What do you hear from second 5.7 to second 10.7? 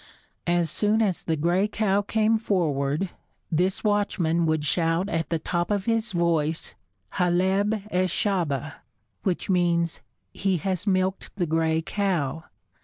his voice, "Haleb es Shahba," which means, "He